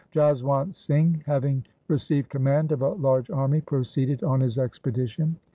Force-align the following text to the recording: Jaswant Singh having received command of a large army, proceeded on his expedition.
Jaswant 0.11 0.73
Singh 0.73 1.21
having 1.27 1.63
received 1.87 2.29
command 2.31 2.71
of 2.71 2.81
a 2.81 2.89
large 2.89 3.29
army, 3.29 3.61
proceeded 3.61 4.23
on 4.23 4.39
his 4.39 4.57
expedition. 4.57 5.35